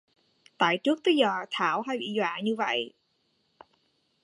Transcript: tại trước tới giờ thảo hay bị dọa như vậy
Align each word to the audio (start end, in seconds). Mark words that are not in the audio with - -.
tại 0.57 0.77
trước 0.83 0.99
tới 1.03 1.15
giờ 1.17 1.29
thảo 1.51 1.81
hay 1.81 1.97
bị 1.97 2.13
dọa 2.15 2.39
như 2.43 2.55
vậy 2.55 2.93